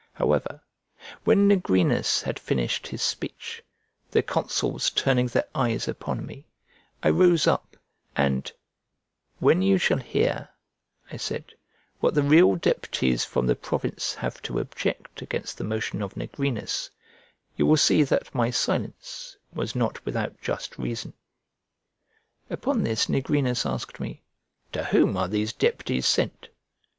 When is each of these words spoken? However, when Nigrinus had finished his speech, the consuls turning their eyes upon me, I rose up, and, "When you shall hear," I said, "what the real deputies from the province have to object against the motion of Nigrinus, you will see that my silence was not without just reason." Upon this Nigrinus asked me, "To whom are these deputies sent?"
However, 0.13 0.61
when 1.25 1.47
Nigrinus 1.47 2.23
had 2.23 2.39
finished 2.39 2.87
his 2.87 3.03
speech, 3.03 3.61
the 4.09 4.23
consuls 4.23 4.89
turning 4.89 5.27
their 5.27 5.47
eyes 5.53 5.87
upon 5.87 6.25
me, 6.25 6.47
I 7.03 7.11
rose 7.11 7.45
up, 7.45 7.77
and, 8.15 8.51
"When 9.37 9.61
you 9.61 9.77
shall 9.77 9.99
hear," 9.99 10.49
I 11.11 11.17
said, 11.17 11.53
"what 11.99 12.15
the 12.15 12.23
real 12.23 12.55
deputies 12.55 13.25
from 13.25 13.45
the 13.45 13.55
province 13.55 14.15
have 14.15 14.41
to 14.41 14.57
object 14.57 15.21
against 15.21 15.59
the 15.59 15.63
motion 15.65 16.01
of 16.01 16.17
Nigrinus, 16.17 16.89
you 17.55 17.67
will 17.67 17.77
see 17.77 18.01
that 18.01 18.33
my 18.33 18.49
silence 18.49 19.37
was 19.53 19.75
not 19.75 20.03
without 20.03 20.41
just 20.41 20.79
reason." 20.79 21.13
Upon 22.49 22.81
this 22.81 23.07
Nigrinus 23.07 23.67
asked 23.67 23.99
me, 23.99 24.23
"To 24.73 24.83
whom 24.85 25.15
are 25.15 25.27
these 25.27 25.53
deputies 25.53 26.07
sent?" 26.07 26.49